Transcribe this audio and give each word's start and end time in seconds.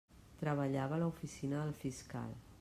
Treballava 0.39 0.95
a 0.95 0.99
l'oficina 1.03 1.63
del 1.63 1.77
fiscal. 1.85 2.35